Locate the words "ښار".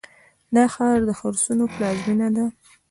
0.73-0.97